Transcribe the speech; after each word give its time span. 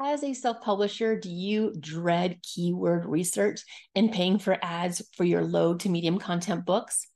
As 0.00 0.24
a 0.24 0.34
self 0.34 0.60
publisher, 0.60 1.18
do 1.18 1.30
you 1.30 1.72
dread 1.78 2.40
keyword 2.42 3.06
research 3.06 3.62
and 3.94 4.10
paying 4.10 4.38
for 4.38 4.58
ads 4.60 5.02
for 5.16 5.22
your 5.22 5.44
low 5.44 5.74
to 5.74 5.88
medium 5.88 6.18
content 6.18 6.64
books? 6.64 7.06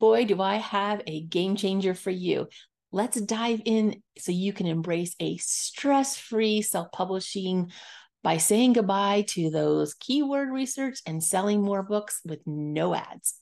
Boy, 0.00 0.24
do 0.24 0.40
I 0.40 0.56
have 0.56 1.02
a 1.06 1.22
game 1.22 1.54
changer 1.54 1.92
for 1.94 2.10
you. 2.10 2.48
Let's 2.92 3.20
dive 3.20 3.60
in 3.66 4.02
so 4.16 4.32
you 4.32 4.54
can 4.54 4.66
embrace 4.66 5.14
a 5.20 5.36
stress 5.36 6.16
free 6.16 6.62
self 6.62 6.90
publishing 6.92 7.70
by 8.22 8.38
saying 8.38 8.72
goodbye 8.72 9.26
to 9.28 9.50
those 9.50 9.92
keyword 9.92 10.48
research 10.48 11.00
and 11.04 11.22
selling 11.22 11.60
more 11.60 11.82
books 11.82 12.20
with 12.24 12.40
no 12.46 12.94
ads. 12.94 13.34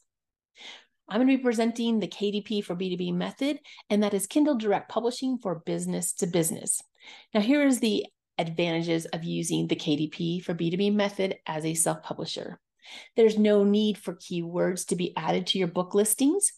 I'm 1.09 1.19
going 1.19 1.29
to 1.29 1.37
be 1.37 1.43
presenting 1.43 2.01
the 2.01 2.09
KDP 2.09 2.65
for 2.65 2.75
B2B 2.75 3.15
method, 3.15 3.59
and 3.91 4.03
that 4.03 4.15
is 4.15 4.27
Kindle 4.27 4.57
Direct 4.57 4.89
Publishing 4.89 5.39
for 5.39 5.63
business 5.67 6.15
to 6.15 6.27
business. 6.27 6.81
Now, 7.33 7.41
here 7.41 7.65
is 7.65 7.81
the 7.81 8.07
advantages 8.49 9.07
of 9.07 9.25
using 9.25 9.67
the 9.67 9.77
KDP 9.77 10.43
for 10.43 10.55
B2B 10.55 10.95
method 10.95 11.37
as 11.47 11.65
a 11.65 11.75
self 11.75 12.03
publisher. 12.03 12.61
There's 13.17 13.39
no 13.39 13.65
need 13.65 13.97
for 13.97 14.15
keywords 14.15 14.87
to 14.89 14.97
be 14.97 15.17
added 15.17 15.47
to 15.49 15.59
your 15.59 15.69
book 15.69 15.95
listings. 15.95 16.53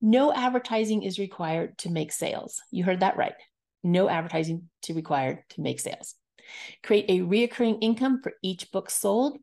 No 0.00 0.32
advertising 0.32 1.02
is 1.02 1.18
required 1.18 1.78
to 1.78 1.90
make 1.90 2.12
sales. 2.12 2.60
You 2.70 2.84
heard 2.84 3.00
that 3.00 3.16
right. 3.16 3.34
No 3.82 4.08
advertising 4.08 4.68
to 4.82 4.94
required 4.94 5.44
to 5.50 5.60
make 5.60 5.80
sales. 5.80 6.14
Create 6.82 7.06
a 7.08 7.20
reoccurring 7.20 7.78
income 7.80 8.20
for 8.22 8.32
each 8.42 8.70
book 8.70 8.90
sold. 8.90 9.38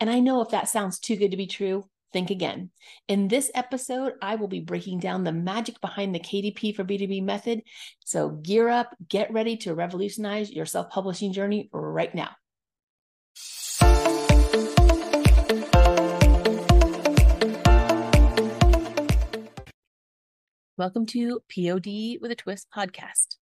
And 0.00 0.08
I 0.08 0.20
know 0.20 0.40
if 0.40 0.50
that 0.50 0.68
sounds 0.68 0.98
too 0.98 1.16
good 1.16 1.32
to 1.32 1.36
be 1.36 1.46
true, 1.46 1.84
think 2.12 2.30
again. 2.30 2.70
In 3.06 3.28
this 3.28 3.50
episode, 3.54 4.14
I 4.22 4.36
will 4.36 4.48
be 4.48 4.60
breaking 4.60 5.00
down 5.00 5.24
the 5.24 5.32
magic 5.32 5.80
behind 5.80 6.14
the 6.14 6.20
KDP 6.20 6.74
for 6.74 6.84
B2B 6.84 7.22
method. 7.22 7.62
So 8.04 8.30
gear 8.30 8.68
up, 8.68 8.94
get 9.08 9.32
ready 9.32 9.56
to 9.58 9.74
revolutionize 9.74 10.50
your 10.50 10.66
self 10.66 10.90
publishing 10.90 11.32
journey 11.32 11.68
right 11.72 12.14
now. 12.14 12.30
Welcome 20.76 21.06
to 21.06 21.40
POD 21.52 22.20
with 22.20 22.30
a 22.30 22.36
Twist 22.36 22.68
podcast 22.74 23.36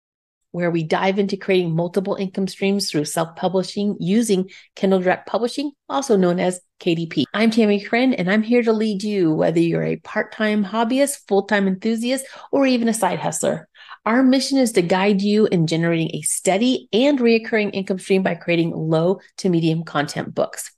where 0.52 0.70
we 0.70 0.84
dive 0.84 1.18
into 1.18 1.36
creating 1.36 1.74
multiple 1.74 2.14
income 2.14 2.46
streams 2.46 2.90
through 2.90 3.06
self 3.06 3.34
publishing 3.36 3.96
using 3.98 4.50
Kindle 4.76 5.00
Direct 5.00 5.26
Publishing, 5.26 5.72
also 5.88 6.16
known 6.16 6.38
as 6.38 6.60
KDP. 6.80 7.24
I'm 7.34 7.50
Tammie 7.50 7.84
Chrin, 7.84 8.14
and 8.14 8.30
I'm 8.30 8.42
here 8.42 8.62
to 8.62 8.72
lead 8.72 9.02
you, 9.02 9.32
whether 9.34 9.60
you're 9.60 9.82
a 9.82 9.96
part 9.96 10.32
time 10.32 10.64
hobbyist, 10.64 11.26
full 11.26 11.44
time 11.44 11.66
enthusiast, 11.66 12.26
or 12.52 12.66
even 12.66 12.88
a 12.88 12.94
side 12.94 13.18
hustler. 13.18 13.68
Our 14.04 14.22
mission 14.22 14.58
is 14.58 14.72
to 14.72 14.82
guide 14.82 15.22
you 15.22 15.46
in 15.46 15.66
generating 15.66 16.10
a 16.14 16.22
steady 16.22 16.88
and 16.92 17.18
reoccurring 17.18 17.70
income 17.72 17.98
stream 17.98 18.22
by 18.22 18.34
creating 18.34 18.72
low 18.72 19.20
to 19.38 19.48
medium 19.48 19.84
content 19.84 20.34
books. 20.34 20.72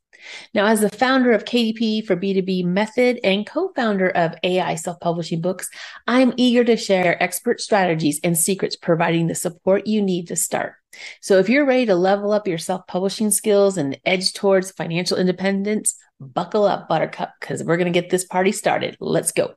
Now, 0.54 0.66
as 0.66 0.80
the 0.80 0.88
founder 0.88 1.32
of 1.32 1.44
KDP 1.44 2.06
for 2.06 2.16
B2B 2.16 2.64
Method 2.64 3.20
and 3.24 3.46
co 3.46 3.72
founder 3.74 4.08
of 4.10 4.34
AI 4.42 4.74
Self 4.74 5.00
Publishing 5.00 5.40
Books, 5.40 5.68
I'm 6.06 6.34
eager 6.36 6.64
to 6.64 6.76
share 6.76 7.22
expert 7.22 7.60
strategies 7.60 8.20
and 8.22 8.36
secrets 8.36 8.76
providing 8.76 9.26
the 9.26 9.34
support 9.34 9.86
you 9.86 10.02
need 10.02 10.28
to 10.28 10.36
start. 10.36 10.74
So, 11.20 11.38
if 11.38 11.48
you're 11.48 11.66
ready 11.66 11.86
to 11.86 11.94
level 11.94 12.32
up 12.32 12.46
your 12.46 12.58
self 12.58 12.86
publishing 12.86 13.30
skills 13.30 13.76
and 13.76 13.98
edge 14.04 14.32
towards 14.32 14.70
financial 14.70 15.18
independence, 15.18 15.96
buckle 16.20 16.64
up, 16.64 16.88
Buttercup, 16.88 17.32
because 17.40 17.62
we're 17.62 17.76
going 17.76 17.92
to 17.92 18.00
get 18.00 18.10
this 18.10 18.24
party 18.24 18.52
started. 18.52 18.96
Let's 19.00 19.32
go. 19.32 19.54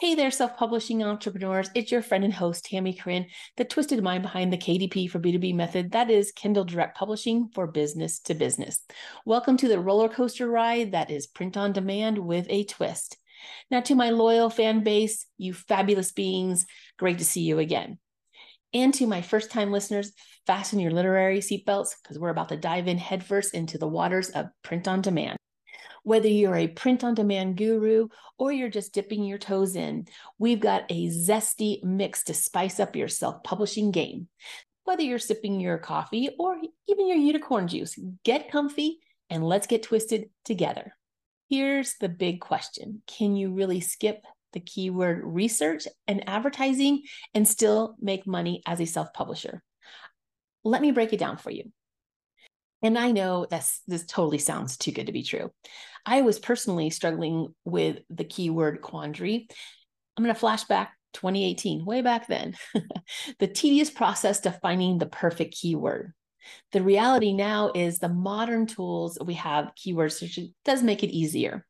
Hey 0.00 0.16
there, 0.16 0.32
self 0.32 0.56
publishing 0.56 1.04
entrepreneurs. 1.04 1.70
It's 1.72 1.92
your 1.92 2.02
friend 2.02 2.24
and 2.24 2.34
host, 2.34 2.64
Tammie 2.64 2.98
Chrin, 2.98 3.26
the 3.56 3.64
twisted 3.64 4.02
mind 4.02 4.22
behind 4.22 4.52
the 4.52 4.58
KDP 4.58 5.08
for 5.08 5.20
B2B 5.20 5.54
method. 5.54 5.92
That 5.92 6.10
is 6.10 6.32
Kindle 6.32 6.64
Direct 6.64 6.96
Publishing 6.96 7.48
for 7.54 7.68
business 7.68 8.18
to 8.22 8.34
business. 8.34 8.84
Welcome 9.24 9.56
to 9.58 9.68
the 9.68 9.78
roller 9.78 10.08
coaster 10.08 10.48
ride 10.48 10.90
that 10.92 11.12
is 11.12 11.28
print 11.28 11.56
on 11.56 11.72
demand 11.72 12.18
with 12.18 12.44
a 12.50 12.64
twist. 12.64 13.18
Now, 13.70 13.82
to 13.82 13.94
my 13.94 14.10
loyal 14.10 14.50
fan 14.50 14.82
base, 14.82 15.26
you 15.38 15.54
fabulous 15.54 16.10
beings, 16.10 16.66
great 16.98 17.18
to 17.18 17.24
see 17.24 17.42
you 17.42 17.60
again. 17.60 17.98
And 18.72 18.92
to 18.94 19.06
my 19.06 19.22
first 19.22 19.52
time 19.52 19.70
listeners, 19.70 20.10
fasten 20.44 20.80
your 20.80 20.90
literary 20.90 21.38
seatbelts 21.38 21.90
because 22.02 22.18
we're 22.18 22.30
about 22.30 22.48
to 22.48 22.56
dive 22.56 22.88
in 22.88 22.98
headfirst 22.98 23.54
into 23.54 23.78
the 23.78 23.86
waters 23.86 24.30
of 24.30 24.46
print 24.64 24.88
on 24.88 25.02
demand. 25.02 25.38
Whether 26.04 26.28
you're 26.28 26.54
a 26.54 26.68
print 26.68 27.02
on 27.02 27.14
demand 27.14 27.56
guru 27.56 28.08
or 28.38 28.52
you're 28.52 28.68
just 28.68 28.92
dipping 28.92 29.24
your 29.24 29.38
toes 29.38 29.74
in, 29.74 30.06
we've 30.38 30.60
got 30.60 30.84
a 30.90 31.08
zesty 31.08 31.82
mix 31.82 32.24
to 32.24 32.34
spice 32.34 32.78
up 32.78 32.94
your 32.94 33.08
self 33.08 33.42
publishing 33.42 33.90
game. 33.90 34.28
Whether 34.84 35.02
you're 35.02 35.18
sipping 35.18 35.60
your 35.60 35.78
coffee 35.78 36.28
or 36.38 36.56
even 36.88 37.08
your 37.08 37.16
unicorn 37.16 37.68
juice, 37.68 37.98
get 38.22 38.52
comfy 38.52 38.98
and 39.30 39.42
let's 39.42 39.66
get 39.66 39.82
twisted 39.82 40.28
together. 40.44 40.94
Here's 41.48 41.94
the 41.98 42.10
big 42.10 42.40
question 42.40 43.02
Can 43.06 43.34
you 43.34 43.54
really 43.54 43.80
skip 43.80 44.22
the 44.52 44.60
keyword 44.60 45.22
research 45.24 45.88
and 46.06 46.28
advertising 46.28 47.02
and 47.32 47.48
still 47.48 47.96
make 47.98 48.26
money 48.26 48.62
as 48.66 48.78
a 48.78 48.84
self 48.84 49.14
publisher? 49.14 49.62
Let 50.64 50.82
me 50.82 50.92
break 50.92 51.14
it 51.14 51.18
down 51.18 51.38
for 51.38 51.50
you. 51.50 51.72
And 52.84 52.98
I 52.98 53.12
know 53.12 53.46
this 53.46 53.80
this 53.88 54.04
totally 54.04 54.38
sounds 54.38 54.76
too 54.76 54.92
good 54.92 55.06
to 55.06 55.12
be 55.12 55.22
true. 55.22 55.50
I 56.04 56.20
was 56.20 56.38
personally 56.38 56.90
struggling 56.90 57.54
with 57.64 58.00
the 58.10 58.24
keyword 58.24 58.82
quandary. 58.82 59.48
I'm 60.16 60.22
going 60.22 60.34
to 60.34 60.38
flash 60.38 60.64
back 60.64 60.92
2018, 61.14 61.86
way 61.86 62.02
back 62.02 62.28
then. 62.28 62.54
the 63.38 63.48
tedious 63.48 63.90
process 63.90 64.40
to 64.40 64.52
finding 64.52 64.98
the 64.98 65.06
perfect 65.06 65.54
keyword. 65.54 66.12
The 66.72 66.82
reality 66.82 67.32
now 67.32 67.72
is 67.74 67.98
the 67.98 68.10
modern 68.10 68.66
tools 68.66 69.18
we 69.24 69.34
have, 69.34 69.72
keyword 69.76 70.12
search, 70.12 70.38
does 70.66 70.82
make 70.82 71.02
it 71.02 71.08
easier. 71.08 71.64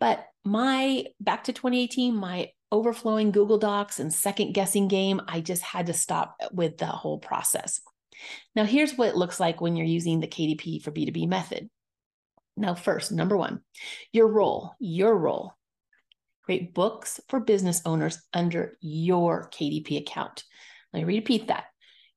But 0.00 0.24
my 0.46 1.04
back 1.20 1.44
to 1.44 1.52
2018, 1.52 2.16
my 2.16 2.48
overflowing 2.72 3.32
Google 3.32 3.58
Docs 3.58 4.00
and 4.00 4.12
second 4.12 4.54
guessing 4.54 4.88
game, 4.88 5.20
I 5.28 5.42
just 5.42 5.62
had 5.62 5.86
to 5.86 5.92
stop 5.92 6.36
with 6.52 6.78
the 6.78 6.86
whole 6.86 7.18
process. 7.18 7.82
Now, 8.54 8.64
here's 8.64 8.94
what 8.94 9.08
it 9.08 9.16
looks 9.16 9.38
like 9.40 9.60
when 9.60 9.76
you're 9.76 9.86
using 9.86 10.20
the 10.20 10.26
KDP 10.26 10.82
for 10.82 10.90
B2B 10.90 11.28
method. 11.28 11.68
Now, 12.56 12.74
first, 12.74 13.12
number 13.12 13.36
one, 13.36 13.60
your 14.12 14.26
role, 14.26 14.74
your 14.80 15.16
role. 15.16 15.54
Create 16.42 16.74
books 16.74 17.20
for 17.28 17.40
business 17.40 17.82
owners 17.84 18.20
under 18.32 18.76
your 18.80 19.48
KDP 19.50 19.98
account. 19.98 20.44
Let 20.92 21.06
me 21.06 21.16
repeat 21.16 21.48
that. 21.48 21.66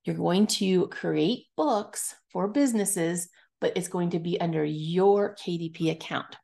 You're 0.04 0.16
going 0.16 0.48
to 0.48 0.88
create 0.88 1.46
books 1.56 2.16
for 2.32 2.48
businesses, 2.48 3.30
but 3.60 3.74
it's 3.76 3.88
going 3.88 4.12
to 4.12 4.20
be 4.20 4.40
under 4.42 4.64
your 4.64 5.36
KDP 5.36 5.92
account. 5.92 6.38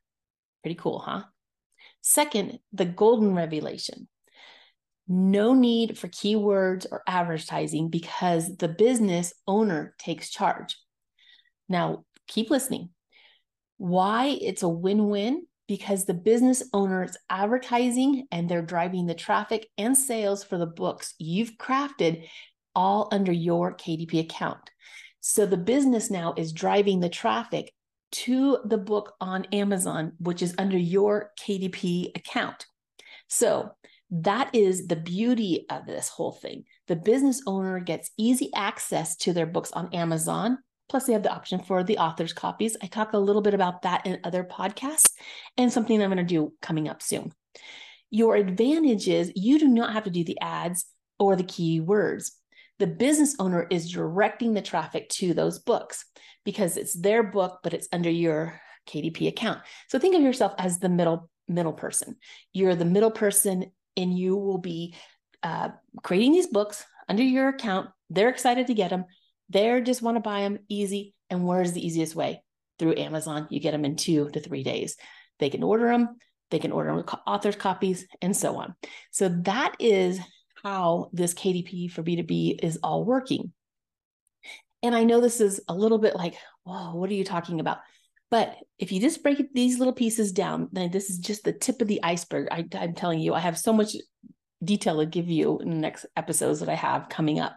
Pretty 0.62 0.76
cool, 0.76 1.00
huh? 1.00 1.22
Second, 2.02 2.60
the 2.72 2.84
golden 2.84 3.34
revelation. 3.34 4.08
No 5.08 5.54
need 5.54 5.96
for 5.96 6.08
keywords 6.08 6.86
or 6.90 7.02
advertising 7.06 7.88
because 7.88 8.56
the 8.56 8.68
business 8.68 9.32
owner 9.46 9.94
takes 9.98 10.30
charge. 10.30 10.76
Now, 11.68 12.04
keep 12.26 12.50
listening. 12.50 12.90
Why 13.78 14.38
it's 14.40 14.62
a 14.62 14.68
win 14.68 15.08
win? 15.08 15.46
Because 15.66 16.04
the 16.04 16.14
business 16.14 16.62
owner 16.72 17.04
is 17.04 17.16
advertising 17.30 18.26
and 18.30 18.48
they're 18.48 18.62
driving 18.62 19.06
the 19.06 19.14
traffic 19.14 19.68
and 19.78 19.96
sales 19.96 20.44
for 20.44 20.58
the 20.58 20.66
books 20.66 21.14
you've 21.18 21.56
crafted 21.58 22.26
all 22.74 23.08
under 23.10 23.32
your 23.32 23.74
KDP 23.74 24.20
account. 24.20 24.70
So 25.20 25.46
the 25.46 25.56
business 25.56 26.10
now 26.10 26.34
is 26.36 26.52
driving 26.52 27.00
the 27.00 27.08
traffic 27.08 27.72
to 28.10 28.58
the 28.64 28.78
book 28.78 29.14
on 29.20 29.44
Amazon, 29.52 30.12
which 30.18 30.42
is 30.42 30.54
under 30.58 30.78
your 30.78 31.32
KDP 31.40 32.16
account. 32.16 32.66
So 33.28 33.72
that 34.10 34.54
is 34.54 34.86
the 34.86 34.96
beauty 34.96 35.66
of 35.70 35.86
this 35.86 36.08
whole 36.08 36.32
thing. 36.32 36.64
The 36.86 36.96
business 36.96 37.42
owner 37.46 37.78
gets 37.80 38.10
easy 38.16 38.50
access 38.54 39.16
to 39.18 39.32
their 39.32 39.46
books 39.46 39.70
on 39.72 39.94
Amazon. 39.94 40.58
Plus, 40.88 41.04
they 41.04 41.12
have 41.12 41.22
the 41.22 41.32
option 41.32 41.60
for 41.60 41.84
the 41.84 41.98
author's 41.98 42.32
copies. 42.32 42.76
I 42.82 42.86
talk 42.86 43.12
a 43.12 43.18
little 43.18 43.42
bit 43.42 43.52
about 43.52 43.82
that 43.82 44.06
in 44.06 44.20
other 44.24 44.42
podcasts 44.42 45.12
and 45.58 45.70
something 45.70 46.02
I'm 46.02 46.08
going 46.08 46.16
to 46.16 46.24
do 46.24 46.54
coming 46.62 46.88
up 46.88 47.02
soon. 47.02 47.32
Your 48.10 48.36
advantage 48.36 49.06
is 49.06 49.32
you 49.34 49.58
do 49.58 49.68
not 49.68 49.92
have 49.92 50.04
to 50.04 50.10
do 50.10 50.24
the 50.24 50.40
ads 50.40 50.86
or 51.18 51.36
the 51.36 51.44
keywords. 51.44 52.30
The 52.78 52.86
business 52.86 53.36
owner 53.38 53.66
is 53.70 53.90
directing 53.90 54.54
the 54.54 54.62
traffic 54.62 55.10
to 55.10 55.34
those 55.34 55.58
books 55.58 56.06
because 56.44 56.78
it's 56.78 56.98
their 56.98 57.22
book, 57.22 57.58
but 57.62 57.74
it's 57.74 57.88
under 57.92 58.08
your 58.08 58.58
KDP 58.88 59.28
account. 59.28 59.60
So 59.88 59.98
think 59.98 60.16
of 60.16 60.22
yourself 60.22 60.54
as 60.56 60.78
the 60.78 60.88
middle 60.88 61.28
middle 61.48 61.72
person. 61.72 62.16
You're 62.52 62.74
the 62.74 62.84
middle 62.84 63.10
person 63.10 63.72
and 63.98 64.16
you 64.16 64.36
will 64.36 64.58
be 64.58 64.94
uh, 65.42 65.70
creating 66.02 66.32
these 66.32 66.46
books 66.46 66.84
under 67.08 67.22
your 67.22 67.48
account. 67.48 67.90
They're 68.08 68.28
excited 68.28 68.68
to 68.68 68.74
get 68.74 68.90
them. 68.90 69.04
They 69.50 69.80
just 69.82 70.02
want 70.02 70.16
to 70.16 70.20
buy 70.20 70.42
them 70.42 70.60
easy. 70.68 71.14
And 71.28 71.44
where's 71.44 71.72
the 71.72 71.84
easiest 71.84 72.14
way? 72.14 72.42
Through 72.78 72.96
Amazon. 72.96 73.48
You 73.50 73.60
get 73.60 73.72
them 73.72 73.84
in 73.84 73.96
two 73.96 74.30
to 74.30 74.40
three 74.40 74.62
days. 74.62 74.96
They 75.40 75.50
can 75.50 75.62
order 75.62 75.88
them. 75.88 76.16
They 76.50 76.58
can 76.58 76.72
order 76.72 76.90
them 76.90 76.96
with 76.96 77.14
author's 77.26 77.56
copies 77.56 78.06
and 78.22 78.34
so 78.36 78.56
on. 78.56 78.74
So 79.10 79.28
that 79.42 79.74
is 79.78 80.18
how 80.62 81.10
this 81.12 81.34
KDP 81.34 81.90
for 81.90 82.02
B2B 82.02 82.60
is 82.62 82.78
all 82.82 83.04
working. 83.04 83.52
And 84.82 84.94
I 84.94 85.04
know 85.04 85.20
this 85.20 85.40
is 85.40 85.60
a 85.68 85.74
little 85.74 85.98
bit 85.98 86.14
like, 86.14 86.36
whoa, 86.62 86.94
what 86.94 87.10
are 87.10 87.14
you 87.14 87.24
talking 87.24 87.60
about? 87.60 87.78
But 88.30 88.56
if 88.78 88.92
you 88.92 89.00
just 89.00 89.22
break 89.22 89.42
these 89.54 89.78
little 89.78 89.94
pieces 89.94 90.32
down, 90.32 90.68
then 90.72 90.90
this 90.90 91.08
is 91.08 91.18
just 91.18 91.44
the 91.44 91.52
tip 91.52 91.80
of 91.80 91.88
the 91.88 92.02
iceberg. 92.02 92.48
I, 92.50 92.66
I'm 92.74 92.94
telling 92.94 93.20
you, 93.20 93.34
I 93.34 93.40
have 93.40 93.58
so 93.58 93.72
much 93.72 93.96
detail 94.62 94.98
to 94.98 95.06
give 95.06 95.28
you 95.28 95.58
in 95.60 95.70
the 95.70 95.76
next 95.76 96.06
episodes 96.16 96.60
that 96.60 96.68
I 96.68 96.74
have 96.74 97.08
coming 97.08 97.40
up. 97.40 97.56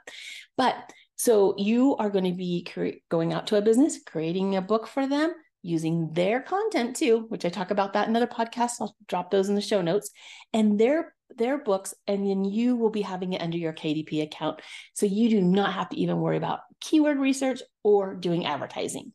But 0.57 0.75
so 1.15 1.55
you 1.57 1.95
are 1.97 2.09
going 2.09 2.25
to 2.25 2.31
be 2.31 2.63
cre- 2.63 2.99
going 3.09 3.33
out 3.33 3.47
to 3.47 3.57
a 3.57 3.61
business, 3.61 3.99
creating 4.05 4.55
a 4.55 4.61
book 4.61 4.87
for 4.87 5.07
them, 5.07 5.33
using 5.61 6.11
their 6.13 6.41
content 6.41 6.95
too, 6.95 7.25
which 7.29 7.45
I 7.45 7.49
talk 7.49 7.71
about 7.71 7.93
that 7.93 8.07
in 8.07 8.15
other 8.15 8.27
podcasts. 8.27 8.77
I'll 8.79 8.95
drop 9.07 9.29
those 9.29 9.49
in 9.49 9.55
the 9.55 9.61
show 9.61 9.81
notes, 9.81 10.09
and 10.53 10.79
their 10.79 11.13
their 11.37 11.57
books, 11.57 11.93
and 12.07 12.27
then 12.27 12.43
you 12.43 12.75
will 12.75 12.89
be 12.89 13.01
having 13.01 13.33
it 13.33 13.41
under 13.41 13.57
your 13.57 13.73
KDP 13.73 14.23
account. 14.23 14.61
So 14.93 15.05
you 15.05 15.29
do 15.29 15.41
not 15.41 15.73
have 15.73 15.89
to 15.89 15.97
even 15.97 16.19
worry 16.19 16.37
about 16.37 16.61
keyword 16.79 17.19
research 17.19 17.61
or 17.83 18.15
doing 18.15 18.45
advertising. 18.45 19.13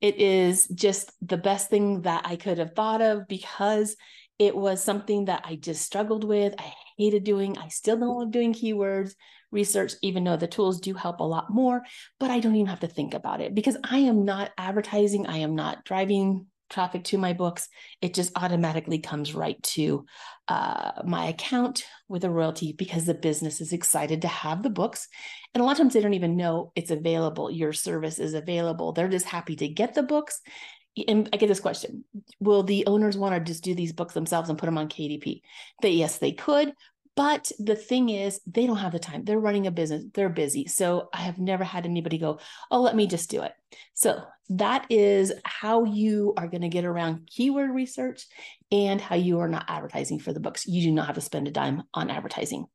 It 0.00 0.16
is 0.20 0.66
just 0.68 1.12
the 1.22 1.38
best 1.38 1.70
thing 1.70 2.02
that 2.02 2.26
I 2.26 2.36
could 2.36 2.58
have 2.58 2.74
thought 2.74 3.00
of 3.00 3.26
because 3.28 3.96
it 4.38 4.54
was 4.54 4.82
something 4.82 5.26
that 5.26 5.42
I 5.44 5.56
just 5.56 5.82
struggled 5.82 6.24
with. 6.24 6.54
I 6.58 6.72
hated 6.98 7.24
doing. 7.24 7.56
I 7.56 7.68
still 7.68 7.96
don't 7.96 8.18
love 8.18 8.30
doing 8.30 8.52
keywords 8.52 9.14
research, 9.50 9.94
even 10.02 10.24
though 10.24 10.36
the 10.36 10.46
tools 10.46 10.80
do 10.80 10.92
help 10.94 11.20
a 11.20 11.24
lot 11.24 11.50
more, 11.50 11.82
but 12.18 12.30
I 12.30 12.40
don't 12.40 12.56
even 12.56 12.66
have 12.66 12.80
to 12.80 12.88
think 12.88 13.14
about 13.14 13.40
it 13.40 13.54
because 13.54 13.76
I 13.82 13.98
am 13.98 14.24
not 14.24 14.50
advertising. 14.58 15.26
I 15.26 15.38
am 15.38 15.54
not 15.54 15.84
driving 15.84 16.46
traffic 16.68 17.04
to 17.04 17.18
my 17.18 17.32
books. 17.32 17.68
It 18.00 18.14
just 18.14 18.32
automatically 18.36 18.98
comes 18.98 19.34
right 19.34 19.60
to 19.62 20.06
uh, 20.48 21.02
my 21.04 21.26
account 21.26 21.84
with 22.08 22.24
a 22.24 22.30
royalty 22.30 22.72
because 22.72 23.04
the 23.04 23.14
business 23.14 23.60
is 23.60 23.72
excited 23.72 24.22
to 24.22 24.28
have 24.28 24.62
the 24.62 24.70
books. 24.70 25.08
And 25.54 25.62
a 25.62 25.64
lot 25.64 25.72
of 25.72 25.78
times 25.78 25.94
they 25.94 26.00
don't 26.00 26.14
even 26.14 26.36
know 26.36 26.72
it's 26.74 26.90
available. 26.90 27.50
Your 27.50 27.72
service 27.72 28.18
is 28.18 28.34
available. 28.34 28.92
They're 28.92 29.08
just 29.08 29.26
happy 29.26 29.56
to 29.56 29.68
get 29.68 29.94
the 29.94 30.02
books. 30.02 30.40
And 31.08 31.28
I 31.32 31.36
get 31.36 31.48
this 31.48 31.60
question 31.60 32.04
Will 32.40 32.62
the 32.62 32.86
owners 32.86 33.18
want 33.18 33.34
to 33.34 33.40
just 33.40 33.64
do 33.64 33.74
these 33.74 33.92
books 33.92 34.14
themselves 34.14 34.48
and 34.48 34.58
put 34.58 34.66
them 34.66 34.78
on 34.78 34.88
KDP? 34.88 35.42
They, 35.82 35.90
yes, 35.90 36.18
they 36.18 36.32
could, 36.32 36.72
but 37.16 37.50
the 37.58 37.74
thing 37.74 38.10
is, 38.10 38.40
they 38.46 38.66
don't 38.66 38.76
have 38.76 38.92
the 38.92 38.98
time. 38.98 39.24
They're 39.24 39.40
running 39.40 39.66
a 39.66 39.70
business, 39.70 40.04
they're 40.14 40.28
busy. 40.28 40.66
So 40.66 41.08
I 41.12 41.22
have 41.22 41.38
never 41.38 41.64
had 41.64 41.86
anybody 41.86 42.18
go, 42.18 42.38
oh, 42.70 42.82
let 42.82 42.94
me 42.94 43.06
just 43.06 43.30
do 43.30 43.42
it. 43.42 43.52
So 43.94 44.22
that 44.50 44.86
is 44.90 45.32
how 45.44 45.84
you 45.84 46.34
are 46.36 46.46
going 46.46 46.60
to 46.62 46.68
get 46.68 46.84
around 46.84 47.26
keyword 47.26 47.70
research 47.70 48.26
and 48.70 49.00
how 49.00 49.16
you 49.16 49.40
are 49.40 49.48
not 49.48 49.64
advertising 49.68 50.18
for 50.18 50.32
the 50.32 50.40
books. 50.40 50.66
You 50.66 50.82
do 50.82 50.92
not 50.92 51.06
have 51.06 51.16
to 51.16 51.20
spend 51.20 51.48
a 51.48 51.50
dime 51.50 51.82
on 51.94 52.10
advertising. 52.10 52.66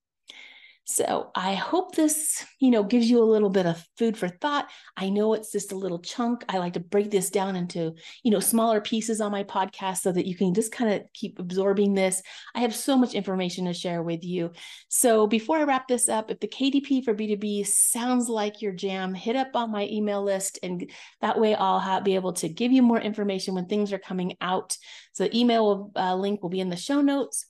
So 0.83 1.29
I 1.35 1.53
hope 1.53 1.95
this, 1.95 2.43
you 2.59 2.71
know, 2.71 2.83
gives 2.83 3.09
you 3.09 3.21
a 3.21 3.23
little 3.23 3.51
bit 3.51 3.65
of 3.67 3.85
food 3.97 4.17
for 4.17 4.27
thought. 4.27 4.67
I 4.97 5.09
know 5.09 5.33
it's 5.33 5.51
just 5.51 5.71
a 5.71 5.77
little 5.77 5.99
chunk. 5.99 6.43
I 6.49 6.57
like 6.57 6.73
to 6.73 6.79
break 6.79 7.11
this 7.11 7.29
down 7.29 7.55
into, 7.55 7.93
you 8.23 8.31
know, 8.31 8.39
smaller 8.39 8.81
pieces 8.81 9.21
on 9.21 9.31
my 9.31 9.43
podcast 9.43 9.97
so 9.97 10.11
that 10.11 10.25
you 10.25 10.35
can 10.35 10.53
just 10.53 10.71
kind 10.71 10.91
of 10.91 11.03
keep 11.13 11.39
absorbing 11.39 11.93
this. 11.93 12.21
I 12.55 12.61
have 12.61 12.75
so 12.75 12.97
much 12.97 13.13
information 13.13 13.65
to 13.65 13.73
share 13.73 14.01
with 14.01 14.23
you. 14.23 14.51
So 14.89 15.27
before 15.27 15.59
I 15.59 15.63
wrap 15.63 15.87
this 15.87 16.09
up, 16.09 16.31
if 16.31 16.39
the 16.39 16.47
KDP 16.47 17.05
for 17.05 17.13
B2B 17.13 17.67
sounds 17.67 18.27
like 18.27 18.61
your 18.61 18.73
jam, 18.73 19.13
hit 19.13 19.35
up 19.35 19.55
on 19.55 19.71
my 19.71 19.87
email 19.87 20.23
list 20.23 20.57
and 20.63 20.89
that 21.21 21.39
way 21.39 21.53
I'll 21.53 21.79
have, 21.79 22.03
be 22.03 22.15
able 22.15 22.33
to 22.33 22.49
give 22.49 22.71
you 22.71 22.81
more 22.81 22.99
information 22.99 23.53
when 23.53 23.67
things 23.67 23.93
are 23.93 23.99
coming 23.99 24.35
out. 24.41 24.75
So 25.13 25.25
the 25.25 25.37
email 25.37 25.91
uh, 25.95 26.15
link 26.15 26.41
will 26.41 26.49
be 26.49 26.59
in 26.59 26.69
the 26.69 26.75
show 26.75 27.01
notes 27.01 27.45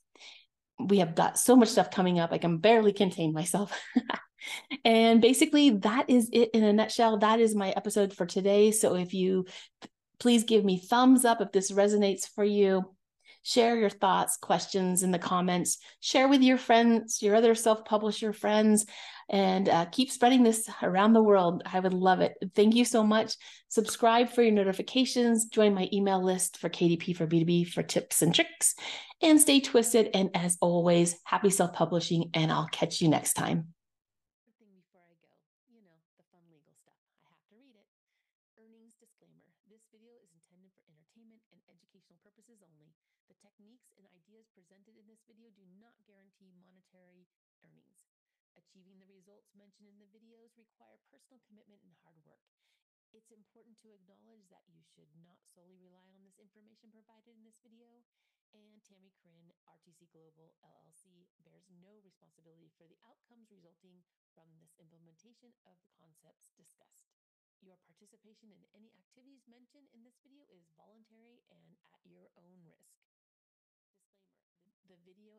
we 0.88 0.98
have 0.98 1.14
got 1.14 1.38
so 1.38 1.56
much 1.56 1.68
stuff 1.68 1.90
coming 1.90 2.18
up. 2.18 2.32
I 2.32 2.38
can 2.38 2.58
barely 2.58 2.92
contain 2.92 3.32
myself. 3.32 3.78
and 4.84 5.20
basically, 5.20 5.70
that 5.70 6.08
is 6.08 6.28
it 6.32 6.50
in 6.54 6.64
a 6.64 6.72
nutshell. 6.72 7.18
That 7.18 7.40
is 7.40 7.54
my 7.54 7.70
episode 7.70 8.12
for 8.12 8.26
today. 8.26 8.70
So 8.70 8.94
if 8.94 9.14
you 9.14 9.46
please 10.22 10.44
give 10.44 10.64
me 10.64 10.78
thumbs 10.78 11.24
up 11.24 11.40
if 11.40 11.50
this 11.50 11.72
resonates 11.72 12.28
for 12.28 12.44
you. 12.44 12.84
Share 13.42 13.76
your 13.76 13.90
thoughts, 13.90 14.36
questions 14.36 15.02
in 15.02 15.10
the 15.10 15.18
comments. 15.18 15.78
Share 15.98 16.28
with 16.28 16.42
your 16.42 16.58
friends, 16.58 17.20
your 17.20 17.34
other 17.34 17.56
self 17.56 17.84
publisher 17.84 18.32
friends, 18.32 18.86
and 19.32 19.68
uh, 19.70 19.86
keep 19.88 20.12
spreading 20.12 20.44
this 20.44 20.68
around 20.84 21.16
the 21.16 21.24
world. 21.24 21.64
I 21.64 21.80
would 21.80 21.96
love 21.96 22.20
it. 22.20 22.36
Thank 22.54 22.76
you 22.76 22.84
so 22.84 23.02
much. 23.02 23.40
Subscribe 23.72 24.28
for 24.28 24.44
your 24.44 24.52
notifications. 24.52 25.46
Join 25.48 25.72
my 25.72 25.88
email 25.90 26.22
list 26.22 26.60
for 26.60 26.68
KDP 26.68 27.16
for 27.16 27.26
B2B 27.26 27.72
for 27.72 27.82
tips 27.82 28.20
and 28.20 28.34
tricks. 28.34 28.76
And 29.24 29.40
stay 29.40 29.60
twisted. 29.64 30.12
And 30.12 30.28
as 30.36 30.58
always, 30.60 31.16
happy 31.24 31.48
self 31.48 31.72
publishing. 31.72 32.28
And 32.36 32.52
I'll 32.52 32.68
catch 32.68 33.00
you 33.00 33.08
next 33.08 33.32
time. 33.32 33.72
Before 34.60 35.00
I 35.00 35.16
go, 35.24 35.32
you 35.72 35.80
know, 35.80 35.96
the 36.20 36.28
fun 36.28 36.44
legal 36.52 36.76
stuff. 36.76 37.00
I 37.24 37.32
have 37.32 37.40
to 37.48 37.56
read 37.56 37.72
it. 37.72 37.88
Earnings 38.60 39.00
disclaimer 39.00 39.40
This 39.64 39.80
video 39.88 40.12
is 40.20 40.28
intended 40.36 40.76
for 40.76 40.84
entertainment 40.92 41.40
and 41.48 41.64
educational 41.72 42.20
purposes 42.20 42.60
only. 42.60 42.92
The 43.32 43.38
techniques 43.40 43.88
and 43.96 44.04
ideas 44.12 44.52
presented 44.52 44.92
in 45.00 45.08
this 45.08 45.24
video 45.24 45.48
do 45.56 45.64
not 45.80 45.96
guarantee 46.04 46.52
monetary 46.60 47.24
earnings. 47.64 48.11
Achieving 48.62 49.02
the 49.02 49.10
results 49.10 49.50
mentioned 49.58 49.90
in 49.90 49.98
the 49.98 50.06
videos 50.14 50.54
require 50.54 51.02
personal 51.10 51.42
commitment 51.50 51.82
and 51.82 51.98
hard 52.06 52.22
work. 52.22 52.46
It's 53.10 53.34
important 53.34 53.76
to 53.82 53.90
acknowledge 53.90 54.46
that 54.54 54.64
you 54.70 54.86
should 54.86 55.10
not 55.18 55.42
solely 55.50 55.82
rely 55.82 56.06
on 56.14 56.22
this 56.22 56.38
information 56.38 56.94
provided 56.94 57.34
in 57.34 57.42
this 57.42 57.58
video, 57.58 58.06
and 58.54 58.80
Tammie 58.86 59.12
Chrin, 59.18 59.50
RTC 59.66 60.08
Global 60.14 60.54
LLC, 60.62 61.26
bears 61.42 61.66
no 61.68 61.98
responsibility 62.06 62.70
for 62.78 62.86
the 62.86 62.96
outcomes 63.04 63.50
resulting 63.50 64.06
from 64.32 64.48
this 64.62 64.78
implementation 64.78 65.52
of 65.66 65.76
the 65.82 65.92
concepts 65.98 66.54
discussed. 66.54 67.10
Your 67.60 67.82
participation 67.84 68.54
in 68.54 68.62
any 68.72 68.94
activities 68.94 69.44
mentioned 69.50 69.90
in 69.90 70.06
this 70.06 70.22
video 70.22 70.46
is 70.48 70.70
voluntary 70.78 71.42
and 71.50 71.76
at 71.92 72.00
your 72.06 72.30
own 72.38 72.62
risk. 72.64 73.01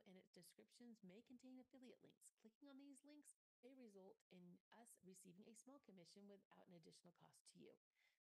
And 0.04 0.20
its 0.20 0.36
descriptions 0.36 1.00
may 1.00 1.24
contain 1.24 1.60
affiliate 1.64 2.04
links. 2.04 2.28
Clicking 2.44 2.68
on 2.68 2.78
these 2.78 3.00
links 3.08 3.40
may 3.64 3.72
result 3.72 4.20
in 4.30 4.60
us 4.76 5.00
receiving 5.08 5.48
a 5.48 5.56
small 5.56 5.80
commission 5.88 6.28
without 6.28 6.68
an 6.68 6.76
additional 6.76 7.16
cost 7.16 7.48
to 7.56 7.60
you. 7.60 7.72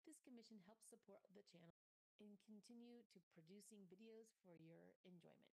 This 0.05 0.21
commission 0.21 0.61
helps 0.69 0.93
support 0.93 1.25
the 1.33 1.45
channel 1.45 1.81
and 2.21 2.37
continue 2.45 3.01
to 3.17 3.25
producing 3.33 3.89
videos 3.89 4.37
for 4.45 4.61
your 4.61 4.97
enjoyment. 5.09 5.57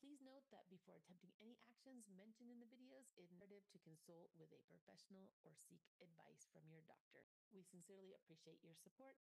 Please 0.00 0.24
note 0.24 0.48
that 0.48 0.64
before 0.72 0.96
attempting 0.96 1.36
any 1.36 1.60
actions 1.68 2.08
mentioned 2.08 2.48
in 2.48 2.56
the 2.56 2.70
videos, 2.72 3.12
it 3.20 3.28
is 3.28 3.34
imperative 3.36 3.68
to 3.68 3.84
consult 3.84 4.32
with 4.32 4.48
a 4.48 4.64
professional 4.64 5.28
or 5.44 5.52
seek 5.52 5.84
advice 6.00 6.48
from 6.48 6.64
your 6.72 6.80
doctor. 6.88 7.28
We 7.52 7.60
sincerely 7.68 8.16
appreciate 8.16 8.64
your 8.64 8.78
support 8.80 9.20